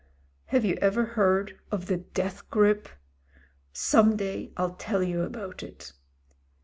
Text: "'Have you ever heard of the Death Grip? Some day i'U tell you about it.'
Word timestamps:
"'Have 0.47 0.65
you 0.65 0.79
ever 0.81 1.05
heard 1.13 1.59
of 1.71 1.85
the 1.85 1.97
Death 1.97 2.49
Grip? 2.49 2.89
Some 3.71 4.15
day 4.15 4.51
i'U 4.57 4.75
tell 4.79 5.03
you 5.03 5.21
about 5.21 5.61
it.' 5.61 5.93